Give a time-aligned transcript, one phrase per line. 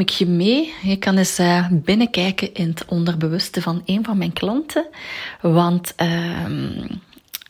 [0.00, 0.72] ik je mee.
[0.82, 4.86] Je kan eens uh, binnenkijken in het onderbewuste van een van mijn klanten.
[5.40, 6.46] Want uh,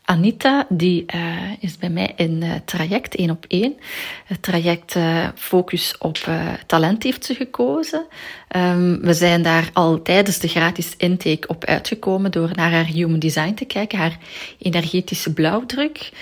[0.04, 3.76] Anita, die uh, is bij mij in uh, traject 1 op 1.
[4.24, 4.96] Het traject
[5.34, 6.18] focus op
[6.66, 8.06] talent heeft ze gekozen.
[8.56, 13.18] Um, we zijn daar al tijdens de gratis intake op uitgekomen door naar haar human
[13.18, 14.18] design te kijken, haar
[14.58, 16.12] energetische blauwdruk.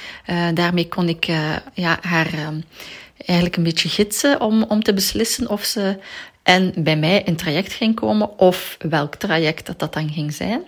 [0.54, 1.24] daarmee kon ik
[1.74, 2.52] ja, haar
[3.16, 5.98] eigenlijk een beetje gidsen om, om te beslissen of ze
[6.42, 10.62] en bij mij in traject ging komen of welk traject dat, dat dan ging zijn.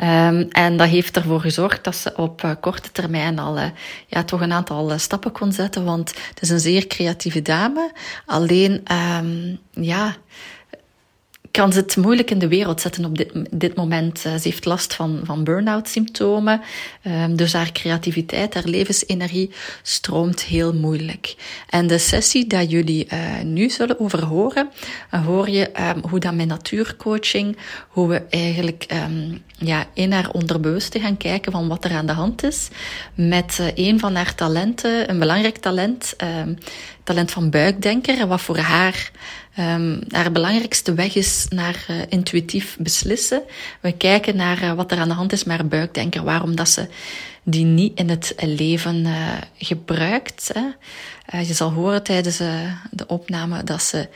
[0.00, 3.64] Um, en dat heeft ervoor gezorgd dat ze op uh, korte termijn al uh,
[4.06, 5.84] ja, toch een aantal uh, stappen kon zetten.
[5.84, 7.92] Want het is een zeer creatieve dame.
[8.26, 10.16] Alleen, um, ja,
[11.56, 13.18] kan ze het moeilijk in de wereld zetten op
[13.50, 14.24] dit, moment.
[14.24, 16.60] Eh, ze heeft last van, van burn-out symptomen.
[17.06, 19.50] Um, dus haar creativiteit, haar levensenergie
[19.82, 21.34] stroomt heel moeilijk.
[21.68, 24.68] En de sessie dat jullie uh, nu zullen overhoren,
[25.14, 27.56] uh, hoor je um, hoe dat met natuurcoaching,
[27.88, 32.12] hoe we eigenlijk um, ja, in haar onderbewuste gaan kijken van wat er aan de
[32.12, 32.68] hand is.
[33.14, 36.16] Met een van haar talenten, een belangrijk talent,
[37.04, 39.10] talent van buikdenker, wat voor haar
[39.58, 43.42] um, haar belangrijkste weg is naar uh, intuïtief beslissen.
[43.80, 46.68] We kijken naar uh, wat er aan de hand is met haar buikdenker, waarom dat
[46.68, 46.88] ze
[47.42, 50.50] die niet in het leven uh, gebruikt.
[50.52, 51.38] Hè.
[51.38, 52.36] je zal horen tijdens
[52.90, 54.08] de opname dat ze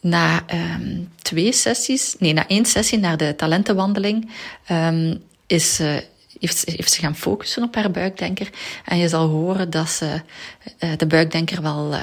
[0.00, 4.30] na um, twee sessies, nee, na één sessie naar de talentenwandeling,
[4.70, 5.80] um, is
[6.40, 8.50] heeft, heeft ze gaan focussen op haar buikdenker.
[8.84, 10.20] En je zal horen dat ze
[10.96, 11.94] de buikdenker wel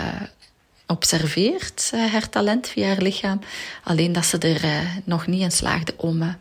[0.91, 3.39] observeert, uh, haar talent via haar lichaam.
[3.83, 6.33] Alleen dat ze er uh, nog niet in slaagde om, uh,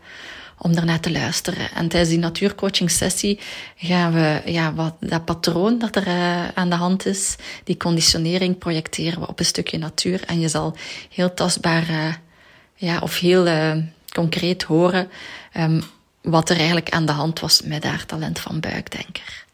[0.57, 1.71] om ernaar te luisteren.
[1.71, 3.39] En tijdens die natuurcoaching sessie
[3.75, 6.07] gaan we ja, wat, dat patroon dat er
[6.53, 10.23] aan de hand is, die conditionering projecteren we op een stukje natuur.
[10.25, 10.75] En je zal
[11.09, 12.19] heel tastbaar
[12.75, 13.47] ja, of heel
[14.13, 15.09] concreet horen
[15.57, 15.83] um,
[16.21, 19.45] wat er eigenlijk aan de hand was met haar talent van buikdenker.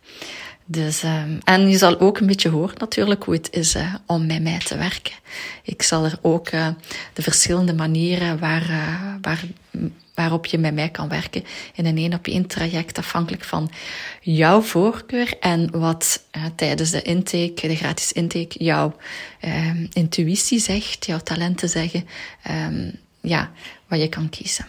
[0.67, 4.41] Dus, um, en je zal ook een beetje horen natuurlijk hoe het is om met
[4.41, 5.13] mij te werken.
[5.63, 6.67] Ik zal er ook uh,
[7.13, 9.43] de verschillende manieren waar, uh, waar,
[10.13, 11.43] waarop je met mij kan werken
[11.73, 13.71] in een één op één traject, afhankelijk van
[14.21, 16.23] jouw voorkeur en wat
[16.55, 18.95] tijdens de intake, de gratis intake, jouw
[19.39, 22.07] ehm, intuïtie zegt, jouw talenten zeggen,
[22.51, 23.51] um, ja,
[23.87, 24.67] wat je kan kiezen.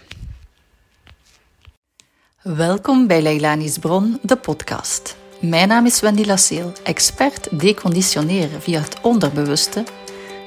[2.42, 5.16] Welkom bij Leilani's Bron, de podcast.
[5.48, 9.84] Mijn naam is Wendy Lasseel, expert deconditioneren via het onderbewuste,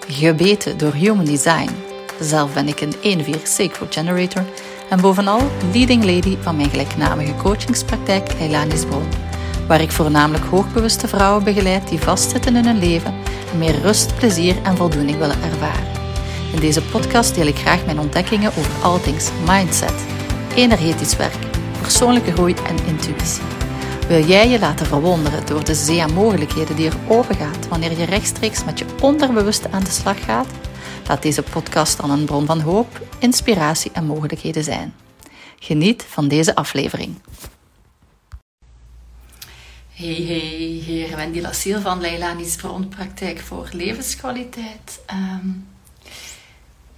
[0.07, 1.69] gebeten door Human Design.
[2.19, 4.45] Zelf ben ik een 1-4 Sacred Generator
[4.89, 5.41] en bovenal
[5.73, 9.07] leading lady van mijn gelijknamige coachingspraktijk Heilanis Bron,
[9.67, 13.13] waar ik voornamelijk hoogbewuste vrouwen begeleid die vastzitten in hun leven
[13.51, 15.87] en meer rust, plezier en voldoening willen ervaren.
[16.53, 20.05] In deze podcast deel ik graag mijn ontdekkingen over all things mindset,
[20.55, 21.39] energetisch werk,
[21.81, 23.58] persoonlijke groei en intuïtie.
[24.09, 27.97] Wil jij je laten verwonderen door de zee aan mogelijkheden die er open gaat wanneer
[27.97, 30.47] je rechtstreeks met je onderbewuste aan de slag gaat?
[31.07, 34.93] Laat deze podcast dan een bron van hoop, inspiratie en mogelijkheden zijn.
[35.59, 37.15] Geniet van deze aflevering.
[39.93, 44.99] Hey, hey, hier Wendy Lassiel van Leilani's Bronpraktijk voor Levenskwaliteit.
[45.13, 45.67] Um,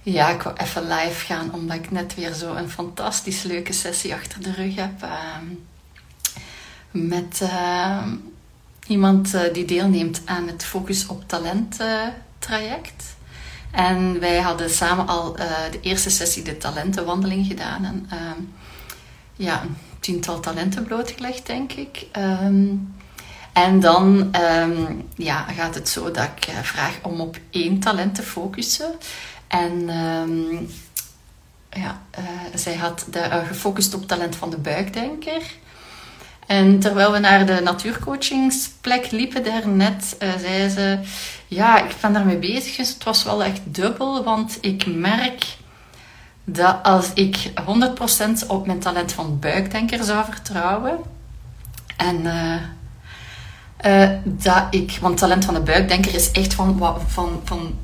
[0.02, 4.14] ja, ik wou even live gaan omdat ik net weer zo een fantastisch leuke sessie
[4.14, 5.02] achter de rug heb.
[5.02, 5.70] Um,
[6.92, 8.06] met uh,
[8.86, 12.06] iemand uh, die deelneemt aan het Focus op Talent uh,
[12.38, 13.04] traject.
[13.70, 15.32] En wij hadden samen al
[15.70, 17.84] de eerste sessie de talentenwandeling gedaan.
[17.84, 18.40] En ehm,
[19.36, 22.06] ja, een tiental talenten blootgelegd, denk ik.
[22.16, 22.94] Um,
[23.52, 24.30] en dan
[25.16, 28.94] ja, gaat het zo dat ik vraag om op één talent te focussen.
[29.46, 29.90] En
[31.70, 32.02] ja,
[32.54, 33.06] zij had
[33.46, 35.42] gefocust op talent van de buikdenker.
[36.46, 40.98] En terwijl we naar de natuurcoachingsplek liepen daarnet, uh, zei ze...
[41.46, 44.24] Ja, ik ben daarmee bezig, dus het was wel echt dubbel.
[44.24, 45.56] Want ik merk
[46.44, 47.50] dat als ik
[48.44, 50.98] 100% op mijn talent van buikdenker zou vertrouwen...
[51.96, 52.24] En...
[52.24, 52.54] Uh,
[54.24, 57.74] dat ik, want talent van de buikdenker is echt van, van, van,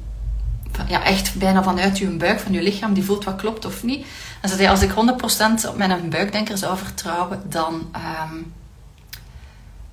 [0.86, 4.06] ja, echt bijna vanuit je buik, van je lichaam, die voelt wat klopt of niet.
[4.40, 8.52] En ze zei, als ik 100% op mijn buikdenker zou vertrouwen, dan, um,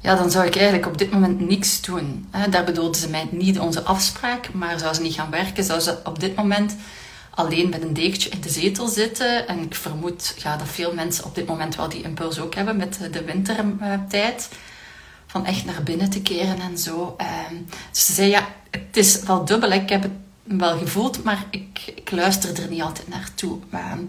[0.06, 2.30] ja, dan zou ik eigenlijk op dit moment niks doen.
[2.50, 5.98] Daar bedoelde ze mij niet onze afspraak, maar zou ze niet gaan werken, zou ze
[6.04, 6.76] op dit moment
[7.30, 9.48] alleen met een dekentje in de zetel zitten.
[9.48, 12.78] En ik vermoed ja, dat veel mensen op dit moment wel die impuls ook hebben
[12.78, 14.50] met de wintertijd.
[15.28, 17.14] Van echt naar binnen te keren en zo.
[17.18, 17.56] Ehm,
[17.92, 19.72] dus ze zei, ja, het is wel dubbel.
[19.72, 20.12] Ik heb het
[20.44, 23.60] wel gevoeld, maar ik, ik luister er niet altijd naartoe.
[23.72, 24.00] Ehm,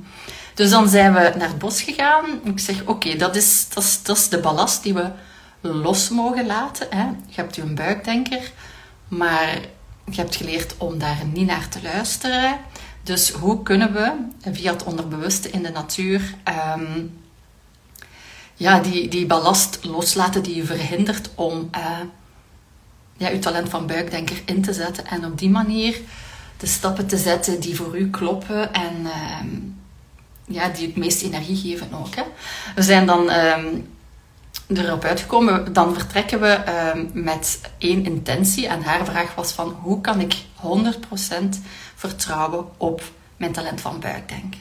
[0.54, 2.25] dus dan zijn we naar het bos gegaan.
[2.44, 5.10] Ik zeg, oké, dat, is, dat, is, dat is de ballast die we
[5.66, 6.86] los mogen laten.
[6.90, 7.04] Hè.
[7.04, 8.52] Je hebt een buikdenker,
[9.08, 9.58] maar
[10.10, 12.58] je hebt geleerd om daar niet naar te luisteren.
[13.02, 14.12] Dus hoe kunnen we
[14.52, 17.04] via het onderbewuste in de natuur ehm,
[18.54, 24.62] ja, die, die ballast loslaten die je verhindert om uh, je talent van buikdenker in
[24.62, 26.00] te zetten en op die manier
[26.56, 29.46] de stappen te zetten die voor u kloppen en ehm,
[30.44, 32.14] ja, die het meeste energie geven ook.
[32.14, 32.22] Hè.
[32.74, 33.88] We zijn dan um,
[34.68, 36.58] erop uitgekomen, dan vertrekken we
[37.12, 40.38] met één intentie en haar vraag was van hoe kan ik 100%
[41.94, 43.02] vertrouwen op
[43.36, 44.60] mijn talent van buikdenker.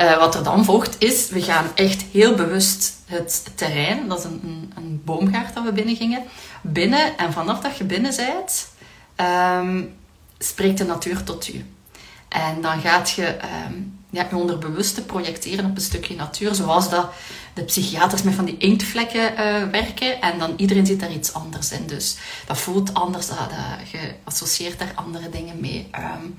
[0.00, 4.24] Uh, wat er dan volgt is, we gaan echt heel bewust het terrein, dat is
[4.24, 6.22] een, een, een boomgaard dat we binnen gingen,
[6.62, 7.18] binnen.
[7.18, 8.68] En vanaf dat je binnen bent,
[9.16, 9.96] um,
[10.38, 11.64] spreekt de natuur tot u.
[12.28, 13.36] En dan gaat je
[13.66, 17.12] um, ja, je onderbewuste projecteren op een stukje natuur, zoals dat
[17.54, 20.20] de psychiaters met van die inktvlekken uh, werken.
[20.20, 21.86] En dan iedereen ziet daar iets anders in.
[21.86, 22.16] Dus
[22.46, 23.36] dat voelt anders, dat,
[23.90, 25.90] je associeert daar andere dingen mee.
[25.98, 26.38] Um,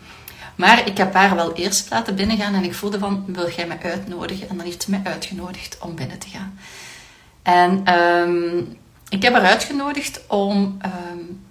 [0.55, 3.79] maar ik heb haar wel eerst laten binnengaan en ik voelde van, wil jij mij
[3.81, 4.49] uitnodigen?
[4.49, 6.59] En dan heeft ze mij uitgenodigd om binnen te gaan.
[7.41, 8.77] En um,
[9.09, 11.43] ik heb haar uitgenodigd om um,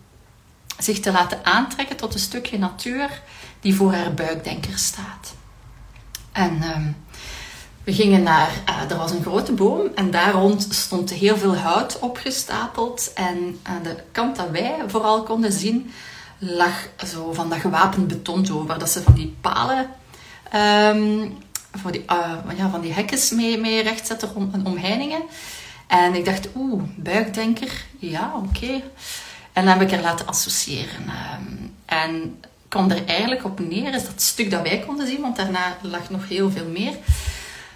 [0.78, 3.22] zich te laten aantrekken tot een stukje natuur
[3.60, 5.34] die voor haar buikdenker staat.
[6.40, 6.96] En um,
[7.84, 11.56] we gingen naar, uh, er was een grote boom en daar rond stond heel veel
[11.56, 13.12] hout opgestapeld.
[13.14, 15.92] En aan de kant dat wij vooral konden zien,
[16.38, 18.78] lag zo van dat gewapend beton over.
[18.78, 19.86] Dat ze van die palen,
[20.54, 21.36] um,
[21.72, 25.22] voor die, uh, ja, van die hekjes mee, mee rechtzetten om, omheiningen.
[25.86, 28.82] En ik dacht, oeh, buikdenker, ja, oké.
[29.52, 31.02] En dan heb ik er laten associëren.
[31.40, 35.36] Um, en kwam er eigenlijk op neer, is dat stuk dat wij konden zien, want
[35.36, 36.94] daarna lag nog heel veel meer,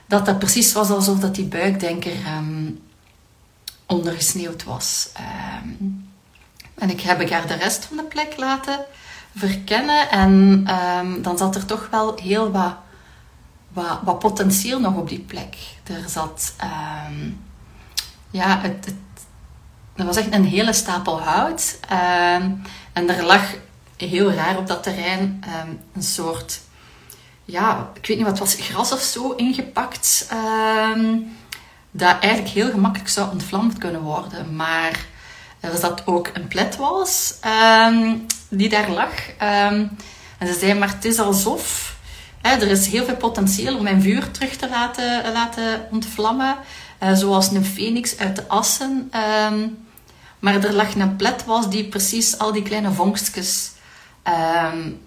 [0.07, 2.81] dat dat precies was alsof dat die buikdenker um,
[3.87, 5.09] ondergesneeuwd was.
[5.63, 6.09] Um,
[6.75, 8.85] en ik heb haar de rest van de plek laten
[9.37, 10.11] verkennen.
[10.11, 10.65] En
[10.99, 12.75] um, dan zat er toch wel heel wat,
[13.69, 15.57] wat, wat, potentieel nog op die plek.
[15.85, 16.55] Er zat...
[18.31, 18.95] Ja, het, het,
[19.95, 21.79] er was echt een hele stapel hout.
[22.93, 23.55] En er lag
[23.97, 25.45] heel raar op dat terrein
[25.95, 26.61] een soort...
[27.45, 30.29] Ja, ik weet niet wat was, gras of zo ingepakt.
[31.91, 34.57] dat eigenlijk heel gemakkelijk zou ontvlamd kunnen worden.
[34.57, 35.07] Maar
[35.61, 37.35] er zat ook een pletwals
[37.87, 39.13] um, die daar lag.
[39.39, 41.93] En ze zei, maar het is alsof...
[42.43, 46.57] Hè, er is heel veel potentieel om mijn vuur terug te laten, laten ontvlammen.
[47.03, 49.11] Uh, zoals een phoenix uit de assen.
[50.39, 53.71] Maar er lag een pletwals die precies al die kleine vonkstjes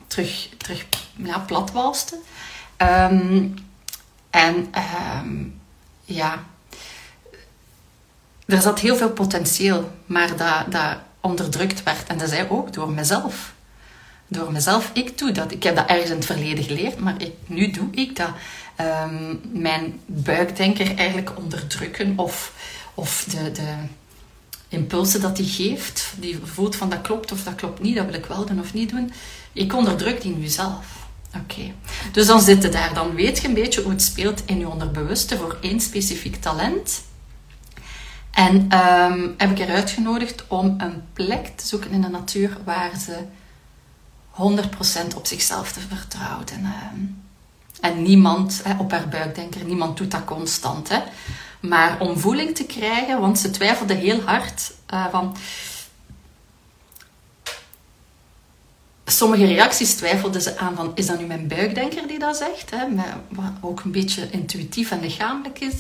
[0.07, 0.85] terug, terug
[1.15, 2.17] ja, platwalste.
[4.29, 4.73] en
[6.05, 6.43] ja
[8.47, 12.07] er zat heel veel potentieel, maar dat, dat onderdrukt werd.
[12.07, 13.53] En dat zei ook door mezelf.
[14.27, 14.89] Door mezelf.
[14.93, 15.51] Ik doe dat.
[15.51, 18.29] Ik heb dat ergens in het verleden geleerd, maar ik, nu doe ik dat.
[19.51, 22.53] Mijn buikdenker eigenlijk onderdrukken of,
[22.93, 23.73] of de, de
[24.69, 28.13] impulsen dat die geeft, die voelt van dat klopt of dat klopt niet, dat wil
[28.13, 29.11] ik wel doen of niet doen.
[29.53, 30.85] Ik onderdruk die nu zelf.
[31.35, 31.73] Oké.
[32.11, 32.93] Dus dan zit je daar.
[32.93, 37.03] Dan weet je een beetje hoe het speelt in je onderbewuste voor één specifiek talent.
[38.31, 42.91] En um, heb ik eruit genodigd om een plek te zoeken in de natuur waar
[42.99, 43.17] ze
[45.11, 46.47] 100% op zichzelf te vertrouwen.
[46.47, 47.23] En, um,
[47.81, 50.89] en niemand hè, op haar buikdenker, niemand doet dat constant.
[50.89, 50.99] Hè.
[51.59, 55.35] Maar om voeling te krijgen, want ze twijfelde heel hard uh, van.
[59.05, 62.71] Sommige reacties twijfelden ze aan van, is dat nu mijn buikdenker die dat zegt?
[62.71, 62.85] Hè,
[63.29, 65.75] wat ook een beetje intuïtief en lichamelijk is.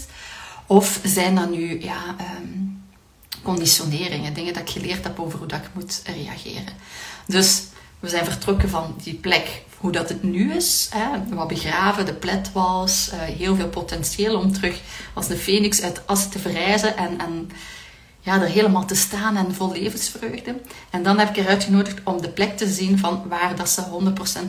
[0.65, 2.83] Of zijn dat nu ja, um,
[3.43, 6.73] conditioneringen, dingen dat ik geleerd heb over hoe dat ik moet reageren.
[7.25, 7.63] Dus
[7.99, 10.89] we zijn vertrokken van die plek, hoe dat het nu is.
[10.93, 14.81] Hè, wat begraven, de pletwals, uh, heel veel potentieel om terug
[15.13, 17.49] als de phoenix uit as te verrijzen en, en
[18.19, 20.55] ja, er helemaal te staan en vol levensvreugde.
[20.89, 23.83] En dan heb ik eruit genodigd om de plek te zien van waar dat ze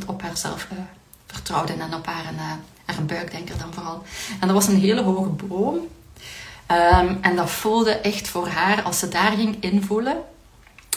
[0.02, 0.78] 100% op haarzelf uh,
[1.26, 2.40] vertrouwde en op haar, uh,
[2.84, 4.02] haar buikdenker dan vooral.
[4.40, 5.78] En dat was een hele hoge boom
[6.72, 10.16] Um, en dat voelde echt voor haar als ze daar ging invoelen.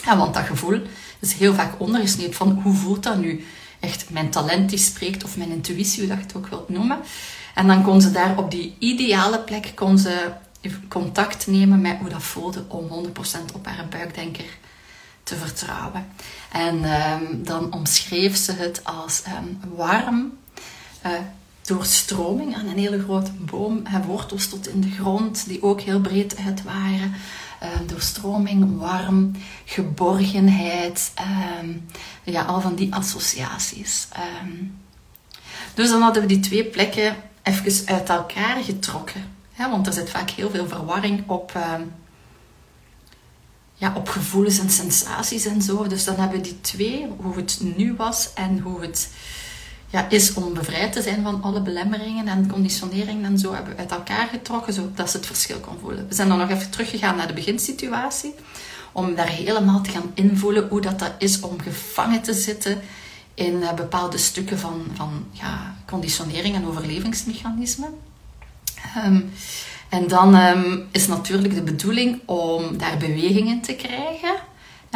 [0.04, 0.80] Ja, want dat gevoel
[1.18, 3.46] is heel vaak ondergesneeuwd van hoe voelt dat nu?
[3.82, 6.98] Echt mijn talent die spreekt of mijn intuïtie, hoe dat je het ook wilt noemen.
[7.54, 10.32] En dan kon ze daar op die ideale plek kon ze
[10.88, 14.58] contact nemen met hoe dat voelde om 100% op haar buikdenker
[15.22, 16.06] te vertrouwen.
[16.52, 20.32] En ehm, dan omschreef ze het als um, warm,
[21.06, 21.10] uh,
[21.62, 26.00] doorstroming aan een hele grote boom, en wortels tot in de grond, die ook heel
[26.00, 27.14] breed uit waren.
[27.62, 29.32] Uh, doorstroming, warm,
[29.64, 31.12] geborgenheid,
[31.60, 31.88] um,
[32.24, 34.08] ja, al van die associaties.
[35.74, 39.22] dus dan hadden we die twee plekken even uit elkaar getrokken.
[39.56, 41.52] want er zit vaak heel veel verwarring op
[43.82, 45.86] ja, op gevoelens en sensaties en zo.
[45.86, 49.10] Dus dan hebben we die twee, hoe het nu was en hoe het
[49.92, 53.80] ja, is om bevrijd te zijn van alle belemmeringen en conditioneringen en zo, hebben we
[53.80, 56.08] uit elkaar getrokken, zodat ze het verschil kon voelen.
[56.08, 58.34] We zijn dan nog even teruggegaan naar de beginsituatie,
[58.92, 62.80] om daar helemaal te gaan invoelen hoe dat, dat is om gevangen te zitten
[63.34, 67.94] in uh, bepaalde stukken van, van ja, conditionering en overlevingsmechanismen.
[69.04, 69.32] Um,
[69.88, 74.34] en dan um, is natuurlijk de bedoeling om daar bewegingen te krijgen.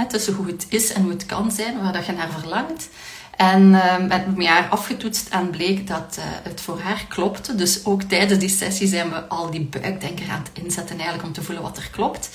[0.08, 2.88] Tussen hoe het is en hoe het kan zijn, waar dat je naar verlangt.
[3.36, 3.70] En
[4.08, 7.54] met me haar afgetoetst en bleek dat uh, het voor haar klopte.
[7.54, 11.32] Dus ook tijdens die sessie zijn we al die buikdenker aan het inzetten eigenlijk om
[11.32, 12.30] te voelen wat er klopt.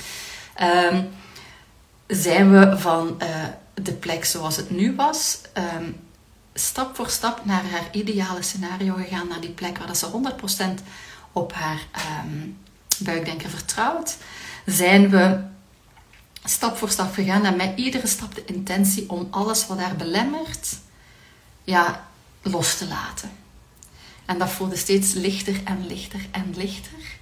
[0.91, 1.09] Um,
[2.07, 3.27] zijn we van uh,
[3.73, 5.41] de plek zoals het nu was,
[5.77, 5.95] um,
[6.53, 9.27] stap voor stap naar haar ideale scenario gegaan.
[9.27, 10.07] Naar die plek waar dat ze
[10.79, 10.83] 100%
[11.31, 11.79] op haar
[12.23, 12.57] um,
[12.97, 14.17] buikdenker vertrouwt,
[14.65, 15.39] zijn we
[16.43, 20.77] stap voor stap gegaan en met iedere stap de intentie om alles wat haar belemmert,
[21.63, 22.07] ja,
[22.41, 23.31] los te laten.
[24.25, 27.19] En dat voelde steeds lichter en lichter en lichter.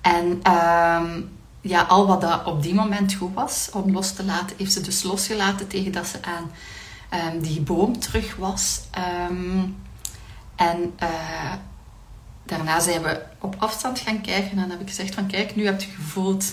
[0.00, 4.56] En um, ja, al wat dat op die moment goed was om los te laten,
[4.56, 6.50] heeft ze dus losgelaten tegen dat ze aan
[7.34, 8.80] um, die boom terug was.
[9.30, 9.76] Um,
[10.56, 11.52] en uh,
[12.44, 15.80] daarna zijn we op afstand gaan kijken en heb ik gezegd van kijk, nu heb
[15.80, 16.44] je gevoeld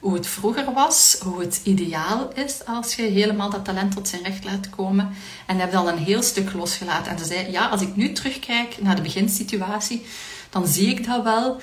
[0.00, 4.22] hoe het vroeger was, hoe het ideaal is als je helemaal dat talent tot zijn
[4.22, 5.10] recht laat komen.
[5.46, 7.12] En heb dan een heel stuk losgelaten.
[7.12, 10.06] En ze zei, ja, als ik nu terugkijk naar de beginsituatie,
[10.50, 11.60] dan zie ik dat wel,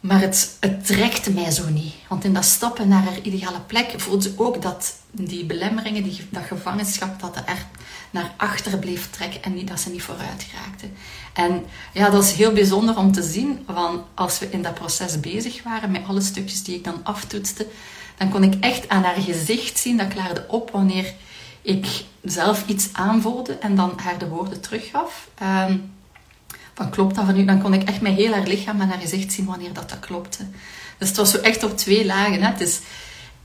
[0.00, 1.94] maar het, het trekt mij zo niet.
[2.08, 6.26] Want in dat stappen naar haar ideale plek voelde ze ook dat die belemmeringen, die,
[6.30, 7.44] dat gevangenschap, dat er
[8.10, 10.86] naar achter bleef trekken en niet dat ze niet vooruit raakte.
[11.32, 15.20] En ja, dat is heel bijzonder om te zien, want als we in dat proces
[15.20, 17.66] bezig waren met alle stukjes die ik dan aftoetste,
[18.16, 21.14] dan kon ik echt aan haar gezicht zien, dat klaarde op wanneer
[21.62, 21.86] ik
[22.22, 25.28] zelf iets aanvoelde en dan haar de woorden teruggaf.
[25.42, 25.96] Um,
[26.74, 27.44] van klopt dat van u?
[27.44, 30.00] Dan kon ik echt met heel haar lichaam en haar gezicht zien wanneer dat, dat
[30.00, 30.46] klopte.
[30.98, 32.42] Dus het was zo echt op twee lagen.
[32.42, 32.50] Hè?
[32.50, 32.80] Het is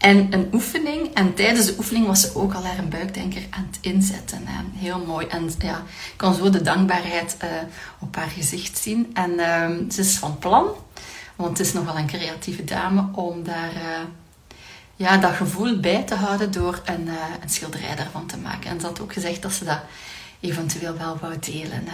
[0.03, 1.13] en een oefening.
[1.13, 4.47] En tijdens de oefening was ze ook al haar buikdenker aan het inzetten.
[4.47, 5.27] En heel mooi.
[5.27, 7.49] En ja, ik kon zo de dankbaarheid uh,
[7.99, 9.09] op haar gezicht zien.
[9.13, 10.67] En uh, ze is van plan,
[11.35, 13.99] want het is nogal een creatieve dame, om daar uh,
[14.95, 18.69] ja, dat gevoel bij te houden door een, uh, een schilderij daarvan te maken.
[18.69, 19.79] En ze had ook gezegd dat ze dat
[20.39, 21.87] eventueel wel wou delen.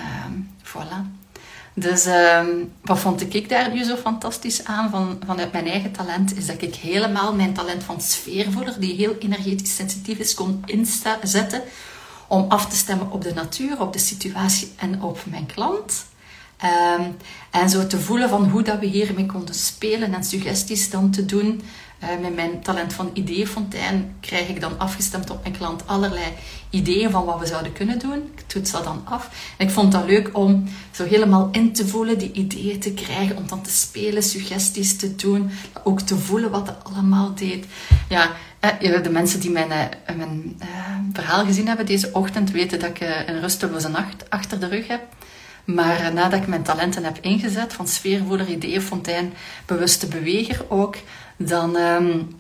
[0.64, 1.19] voilà.
[1.74, 2.42] Dus uh,
[2.82, 6.62] wat vond ik daar nu zo fantastisch aan van, vanuit mijn eigen talent, is dat
[6.62, 11.62] ik helemaal mijn talent van sfeervoeler, die heel energetisch sensitief is, kon inzetten
[12.28, 16.06] om af te stemmen op de natuur, op de situatie en op mijn klant.
[16.98, 17.18] Um,
[17.52, 21.26] en zo te voelen van hoe dat we hiermee konden spelen en suggesties dan te
[21.26, 21.62] doen
[22.22, 26.26] met mijn talent van ideeënfontein krijg ik dan afgestemd op mijn klant allerlei
[26.70, 28.32] ideeën van wat we zouden kunnen doen.
[28.36, 29.30] Ik toets dat dan af.
[29.58, 33.38] En ik vond dat leuk om zo helemaal in te voelen, die ideeën te krijgen,
[33.38, 35.52] om dan te spelen, suggesties te doen,
[35.84, 37.66] ook te voelen wat het allemaal deed.
[38.10, 40.60] Ja, eh, de mensen die mijn, uh, mijn
[41.14, 45.02] verhaal gezien hebben deze ochtend weten dat ik een rusteloze nacht achter de rug heb.
[45.66, 49.34] Maar nadat ik mijn talenten heb ingezet, van sfeervoerder, ideeënfontein,
[49.66, 50.96] bewuste beweger ook,
[51.40, 52.36] dan um,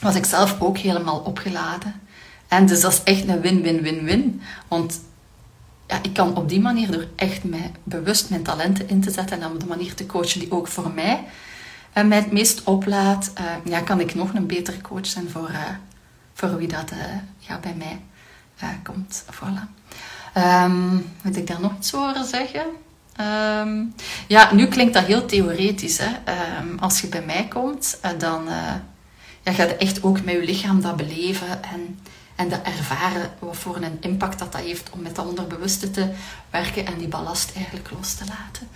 [0.00, 2.00] was ik zelf ook helemaal opgeladen.
[2.48, 4.42] En dus dat is echt een win-win-win-win.
[4.68, 5.00] Want
[5.86, 9.42] ja, ik kan op die manier, door echt mij, bewust mijn talenten in te zetten
[9.42, 11.24] en op de manier te coachen die ook voor mij
[11.94, 15.50] uh, mij het meest oplaat, uh, ja, kan ik nog een betere coach zijn voor,
[15.50, 15.58] uh,
[16.32, 16.92] voor wie dat
[17.38, 18.00] ja, bij mij
[18.82, 19.24] komt.
[19.30, 19.68] Voilà.
[20.36, 22.66] Um, moet ik daar nog iets over zeggen?
[23.20, 23.94] Um,
[24.26, 25.98] ja, nu klinkt dat heel theoretisch.
[25.98, 26.32] Hè?
[26.60, 28.74] Um, als je bij mij komt, uh, dan uh,
[29.42, 31.98] ja, ga je echt ook met je lichaam dat beleven en,
[32.34, 36.08] en dat ervaren wat voor een impact dat, dat heeft om met dat onderbewuste te
[36.50, 38.68] werken en die ballast eigenlijk los te laten.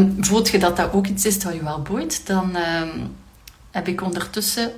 [0.00, 2.56] Um, voelt je dat dat ook iets is dat je wel boeit, dan
[3.70, 4.72] heb ik ondertussen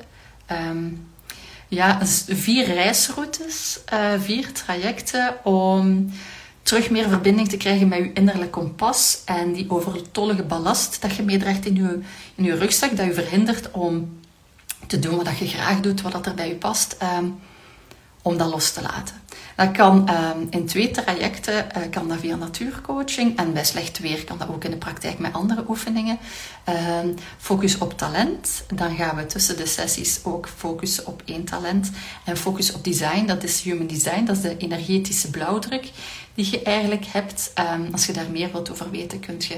[1.68, 6.12] ja, vier reisroutes, uh, vier trajecten om
[6.68, 11.22] terug meer verbinding te krijgen met je innerlijk kompas en die overtollige ballast dat je
[11.22, 12.00] meedraagt in je,
[12.34, 14.18] in je rugzak, dat je verhindert om
[14.86, 16.96] te doen wat je graag doet, wat er bij je past.
[17.18, 17.38] Um,
[18.22, 19.14] om dat los te laten.
[19.56, 24.24] Dat kan um, in twee trajecten, uh, kan dat via natuurcoaching en bij slecht weer
[24.24, 26.18] kan dat ook in de praktijk met andere oefeningen.
[27.02, 31.90] Um, focus op talent, dan gaan we tussen de sessies ook focussen op één talent.
[32.24, 35.90] En focus op design, dat is human design, dat is de energetische blauwdruk
[36.38, 37.52] die je eigenlijk hebt.
[37.74, 39.54] Um, als je daar meer wilt over weten, kunt je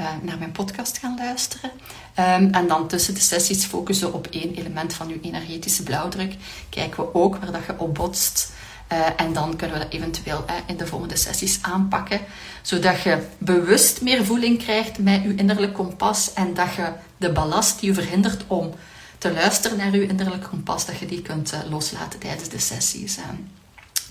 [0.00, 1.70] uh, naar mijn podcast gaan luisteren.
[2.18, 6.34] Um, en dan tussen de sessies focussen op één element van je energetische blauwdruk.
[6.68, 8.52] Kijken we ook waar dat je op botst.
[8.92, 12.20] Uh, en dan kunnen we dat eventueel uh, in de volgende sessies aanpakken.
[12.62, 16.32] Zodat je bewust meer voeling krijgt met je innerlijk kompas.
[16.32, 18.74] En dat je de ballast die je verhindert om
[19.18, 23.18] te luisteren naar je innerlijk kompas, dat je die kunt loslaten tijdens de sessies.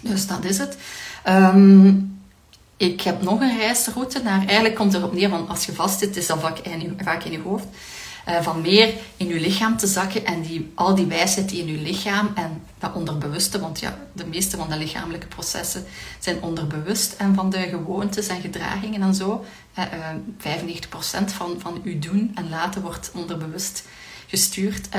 [0.01, 0.77] Dus dat is het.
[1.27, 2.09] Um,
[2.79, 6.17] ik heb nog een reisroute naar, eigenlijk komt erop neer, want als je vast zit,
[6.17, 7.65] is dat vaak in, vaak in je hoofd,
[8.29, 11.67] uh, van meer in je lichaam te zakken en die, al die wijsheid die in
[11.67, 15.85] je lichaam en dat onderbewuste, want ja, de meeste van de lichamelijke processen
[16.19, 19.45] zijn onderbewust en van de gewoontes en gedragingen en zo.
[19.79, 20.59] Uh, uh,
[21.23, 23.83] 95% van, van uw doen en laten wordt onderbewust
[24.27, 24.89] gestuurd.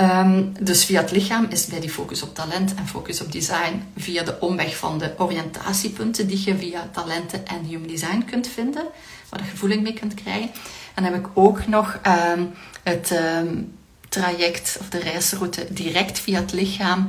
[0.00, 3.82] Um, dus via het lichaam is bij die focus op talent en focus op design
[3.96, 8.84] via de omweg van de oriëntatiepunten die je via talenten en human design kunt vinden,
[9.28, 10.50] waar je voeling mee kunt krijgen.
[10.94, 12.00] En dan heb ik ook nog
[12.36, 13.72] um, het um,
[14.08, 17.06] traject of de reisroute direct via het lichaam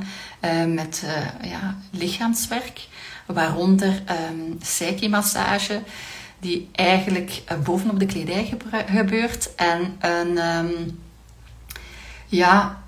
[0.66, 2.86] met uh, ja, lichaamswerk,
[3.26, 4.02] waaronder
[4.60, 5.82] Seiki-massage,
[6.38, 10.38] die eigenlijk uh, bovenop de kledij gebeurt en een
[12.26, 12.82] ja,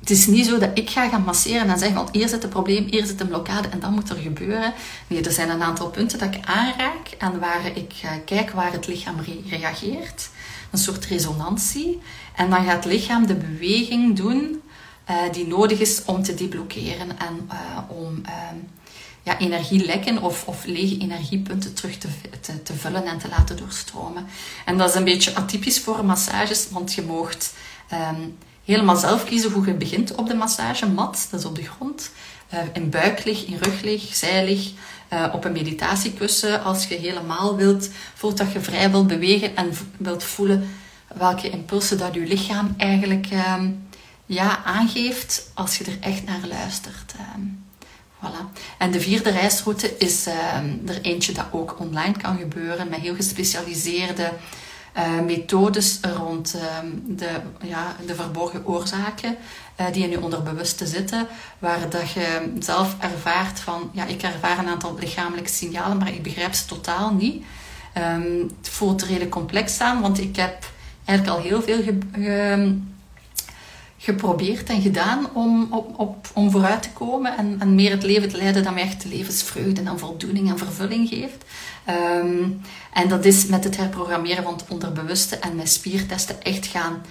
[0.00, 2.48] het is niet zo dat ik ga gaan masseren en zeggen, want hier zit een
[2.48, 4.74] probleem, hier zit een blokkade en dat moet er gebeuren.
[5.06, 8.72] Nee, er zijn een aantal punten dat ik aanraak en waar ik uh, kijk waar
[8.72, 9.16] het lichaam
[9.48, 10.28] reageert.
[10.70, 12.00] Een soort resonantie.
[12.34, 14.62] En dan gaat het lichaam de beweging doen
[15.10, 18.56] uh, die nodig is om te deblokkeren en uh, om ehm,
[19.22, 22.08] ja, energielekken of, of lege energiepunten terug te,
[22.40, 24.26] te, te, vullen en te laten doorstromen.
[24.64, 27.52] En dat is een beetje atypisch voor massages, want je moogt
[27.92, 31.28] Um, helemaal zelf kiezen hoe je begint op de massagemat.
[31.30, 32.10] Dat is op de grond.
[32.54, 34.70] Uh, in buiklig, in ruglig, zijlig.
[35.12, 36.62] Uh, op een meditatiekussen.
[36.62, 40.68] Als je helemaal wilt, voelt dat je vrij wilt bewegen en wilt voelen
[41.14, 43.88] welke impulsen dat je lichaam eigenlijk um,
[44.26, 47.14] ja, aangeeft als je er echt naar luistert.
[47.36, 47.64] Um,
[48.24, 48.60] voilà.
[48.78, 50.26] En de vierde reisroute is
[50.86, 54.32] er eentje dat ook online kan gebeuren met heel gespecialiseerde
[54.96, 56.62] uh, methodes rond uh,
[57.06, 57.30] de,
[57.62, 59.36] ja, de verborgen oorzaken
[59.80, 61.26] uh, die in je onderbewuste zitten,
[61.58, 66.22] waar dat je zelf ervaart van, ja, ik ervaar een aantal lichamelijke signalen, maar ik
[66.22, 67.44] begrijp ze totaal niet.
[67.98, 70.70] Um, het voelt redelijk complex aan, want ik heb
[71.04, 71.98] eigenlijk al heel veel ge,
[73.98, 78.28] geprobeerd en gedaan om, op, op, om vooruit te komen en, en, meer het leven
[78.28, 81.44] te leiden dat mij echt levensvreugde en voldoening en vervulling geeft.
[82.22, 82.60] Um,
[82.92, 87.02] en dat is met het herprogrammeren van het onderbewuste en met spiertesten echt gaan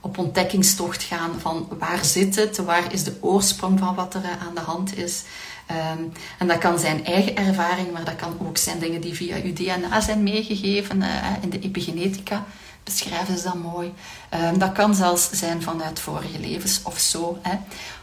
[0.00, 4.54] op ontdekkingstocht gaan van waar zit het, waar is de oorsprong van wat er aan
[4.54, 5.22] de hand is.
[5.70, 9.36] Um, en dat kan zijn eigen ervaring, maar dat kan ook zijn dingen die via
[9.44, 11.06] uw DNA zijn meegegeven uh,
[11.40, 12.44] in de epigenetica
[12.84, 13.92] beschrijven ze dat mooi.
[14.34, 17.38] Um, dat kan zelfs zijn vanuit vorige levens of zo.
[17.42, 17.56] Hè.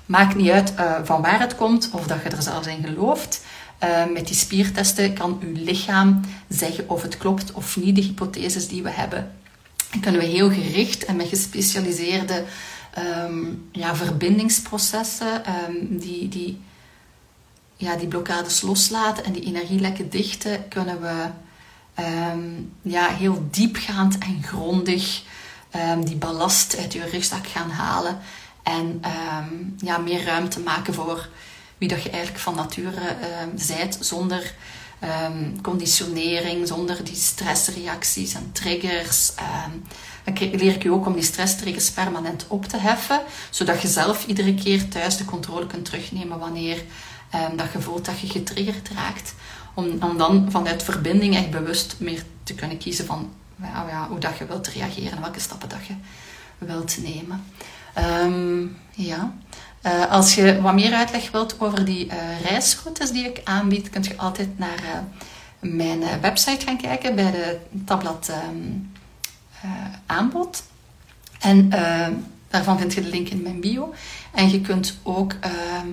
[0.06, 3.42] Maakt niet uit uh, van waar het komt of dat je er zelfs in gelooft.
[3.84, 8.68] Uh, met die spiertesten kan uw lichaam zeggen of het klopt of niet, de hypotheses
[8.68, 9.32] die we hebben.
[9.92, 12.44] Dan kunnen we heel gericht en met gespecialiseerde
[13.72, 15.44] ja, verbindingsprocessen
[15.90, 16.62] die, die,
[17.80, 21.30] ja, die blokkades loslaten en die energielekken dichten, kunnen we
[22.04, 25.22] um, ja, heel diepgaand en grondig
[25.76, 28.20] um, die ballast uit je rugzak gaan halen.
[28.64, 29.02] En
[29.42, 31.30] um, ja, meer ruimte maken voor
[31.78, 33.16] wie dat je eigenlijk van nature
[33.56, 34.54] zijt, zonder
[35.62, 39.32] conditionering, zonder die stressreacties en triggers.
[40.24, 44.26] dan leer ik je ook om die stresstriggers permanent op te heffen, zodat je zelf
[44.26, 46.84] iedere keer thuis de controle kunt terugnemen wanneer
[47.56, 49.34] dat je voelt dat je getriggerd raakt.
[49.74, 54.20] Om, om dan vanuit verbinding echt bewust meer te kunnen kiezen van ja, ja, hoe
[54.20, 55.94] dat je wilt reageren en welke stappen dat je
[56.58, 57.44] wilt nemen.
[58.24, 59.34] Um, ja.
[59.84, 64.06] Uh, als je wat meer uitleg wilt over die uh, reisroutes die ik aanbied, kunt
[64.06, 65.00] je altijd naar uh,
[65.72, 68.92] mijn website gaan kijken bij de tabblad um,
[70.06, 70.64] aanbod.
[71.40, 71.70] En
[72.50, 73.94] daarvan vind je de link in mijn bio.
[74.32, 75.88] En je kunt ook ehm,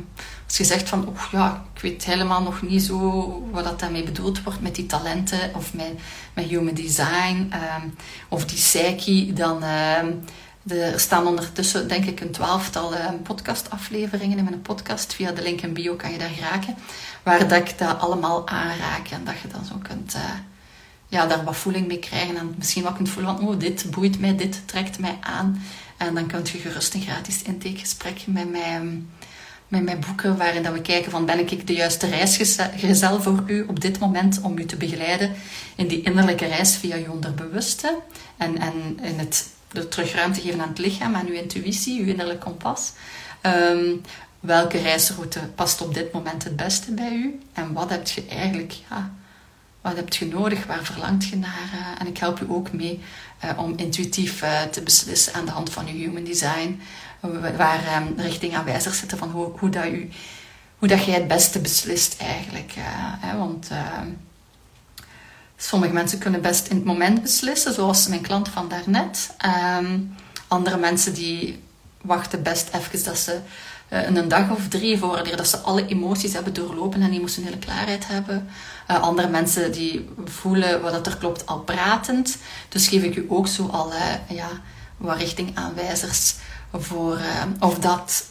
[0.47, 4.05] als je zegt van, oh ja, ik weet helemaal nog niet zo wat dat daarmee
[4.05, 5.93] bedoeld wordt met die talenten of met,
[6.35, 7.95] met human design um,
[8.29, 10.25] of die psyche, dan, um,
[10.67, 15.15] er staan ondertussen, denk ik, een twaalftal uh, podcastafleveringen in mijn podcast.
[15.15, 16.75] Via de link in bio kan je daar raken.
[17.23, 19.09] Waar dat ik dat allemaal aanraak.
[19.11, 20.23] En dat je dan zo kunt, uh,
[21.09, 22.37] ja, daar wat voeling mee krijgen.
[22.37, 25.63] En misschien wat kunt voelen van, oh, dit boeit mij, dit trekt mij aan.
[25.97, 29.03] En dan kunt je gerust een gratis intakegesprek met mij,
[29.69, 30.37] met mij boeken.
[30.37, 34.41] Waarin dat we kijken van, ben ik de juiste reisgezel voor u op dit moment
[34.41, 35.33] om u te begeleiden
[35.77, 37.99] in die innerlijke reis via je onderbewuste.
[38.37, 42.07] En, en in het de terug ruimte geven aan het lichaam, aan uw intuïtie, uw
[42.07, 42.93] innerlijk kompas.
[43.41, 43.95] Ehm,
[44.41, 47.41] welke reisroute past op dit moment het beste bij u?
[47.53, 49.15] En wat heb je eigenlijk, ja,
[49.87, 50.67] wat heb je nodig?
[50.67, 51.71] Waar verlangt je naar?
[51.75, 53.01] Uh, en ik help u ook mee
[53.45, 56.81] uh, om intuïtief uh, te beslissen aan de hand van uw human design,
[57.57, 60.09] waar um, richting aanwijzig zitten van hoe, hoe, dat u,
[60.79, 62.75] hoe dat jij het beste beslist eigenlijk.
[63.37, 64.09] Want ehm,
[65.59, 69.35] Sommige mensen kunnen best in het moment beslissen, zoals mijn klant van daarnet.
[69.79, 70.15] Um,
[70.49, 71.63] andere mensen die
[72.01, 73.41] wachten best even dat ze
[73.89, 78.49] een dag of drie voordat dat ze alle emoties hebben doorlopen en emotionele klaarheid hebben.
[78.91, 82.37] Uh, andere mensen die voelen wat er klopt al pratend.
[82.69, 84.49] Dus geef ik u ook zo al uh, ja,
[84.97, 86.35] wat richtingaanwijzers
[86.73, 87.19] voor
[87.61, 88.25] of dat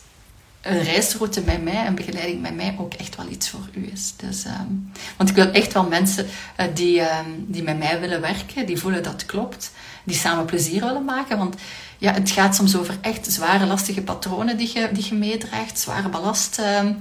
[0.65, 4.13] een reisroute met mij, een begeleiding met mij ook echt wel iets voor u is.
[4.15, 8.21] Dus, um, want ik wil echt wel mensen uh, die, um, die met mij willen
[8.21, 9.71] werken, die voelen dat klopt,
[10.03, 11.37] die samen plezier willen maken.
[11.37, 11.55] Want
[11.97, 16.09] ja, het gaat soms over echt zware, lastige patronen die je, die je meedraagt, zware
[16.09, 16.59] ballast.
[16.59, 16.99] Um,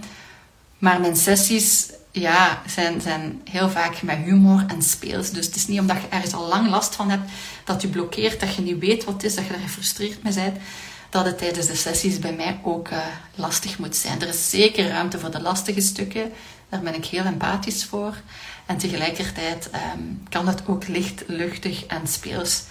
[0.78, 1.86] maar mijn sessies
[2.20, 5.31] ja, zijn, zijn heel vaak met humor en speels.
[5.31, 7.31] Dus het is niet omdat je ergens al lang last van hebt,
[7.64, 10.35] dat je blokkeert, dat je niet weet wat het is, dat je daar gefrustreerd mee
[10.35, 10.57] bent
[11.14, 12.98] dat het tijdens de sessies bij mij ook uh,
[13.35, 14.20] lastig moet zijn.
[14.20, 16.33] Er is zeker ruimte voor de lastige stukken.
[16.68, 18.14] Daar ben ik heel empathisch voor.
[18.66, 22.62] En tegelijkertijd um, kan het ook licht, luchtig en speels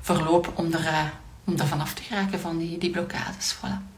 [0.00, 1.04] verlopen om er, uh,
[1.44, 3.54] om er vanaf te geraken van die, die blokkades.
[3.54, 3.90] Voilà.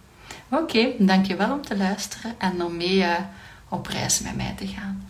[0.49, 3.13] Oké, okay, dankjewel om te luisteren en om mee uh,
[3.75, 5.07] op reis met mij te gaan.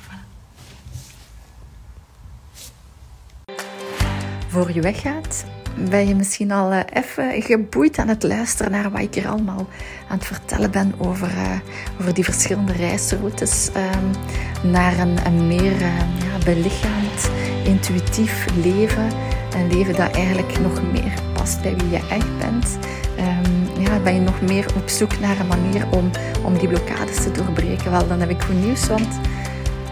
[4.49, 5.45] Voor je weggaat
[5.91, 9.67] ben je misschien al uh, even geboeid aan het luisteren naar wat ik hier allemaal
[10.09, 11.59] aan het vertellen ben over, uh,
[12.01, 14.11] over die verschillende reisroutes um,
[14.71, 17.31] naar een, meer uh, ja, belichaamd,
[17.65, 19.09] intuïtief leven.
[19.55, 22.79] Een leven dat eigenlijk nog meer past bij wie je echt bent.
[23.19, 23.54] Um,
[23.85, 26.11] ja, ben je nog meer op zoek naar een manier om,
[26.43, 27.91] om die blokkades te doorbreken?
[27.91, 29.09] Wel, dan heb ik goed nieuws, want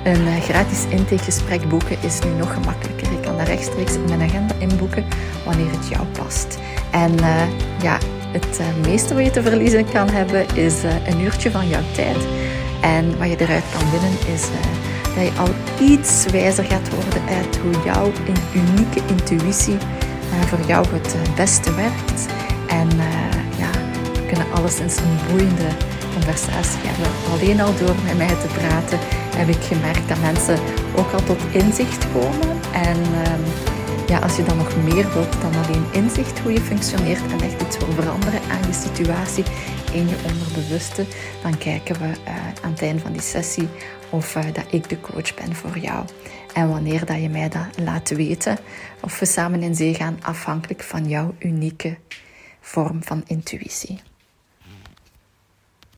[0.04, 3.12] een gratis intakegesprek boeken is nu nog gemakkelijker.
[3.12, 5.04] Je kan dat rechtstreeks in mijn agenda inboeken
[5.44, 6.58] wanneer het jou past.
[6.90, 7.42] En uh,
[7.82, 7.98] ja,
[8.32, 12.26] het uh, meeste wat je te verliezen kan hebben is een uurtje van jouw tijd.
[12.80, 14.42] En wat je eruit kan winnen is
[15.14, 15.48] dat je al
[15.88, 18.12] iets wijzer gaat worden uit hoe jouw
[18.54, 19.76] unieke intuïtie
[20.46, 22.26] voor jou het beste werkt.
[22.68, 22.88] En
[24.32, 25.68] kunnen alleszins een boeiende
[26.12, 27.10] conversatie hebben.
[27.32, 28.98] Alleen al door met mij te praten
[29.36, 30.58] heb ik gemerkt dat mensen
[30.96, 32.48] ook al tot inzicht komen.
[32.72, 33.42] En ehm,
[34.06, 37.62] ja, als je dan nog meer wilt dan alleen inzicht hoe je functioneert en echt
[37.62, 39.44] iets wil veranderen aan je situatie
[39.92, 41.04] in je onderbewuste,
[41.42, 43.68] dan kijken we uh, aan het einde van die sessie
[44.10, 46.04] of uh, dat ik de coach ben voor jou.
[46.54, 48.58] En wanneer dat je mij dat laat weten,
[49.00, 51.96] of we samen in zee gaan, afhankelijk van jouw unieke
[52.60, 54.00] vorm van intuïtie.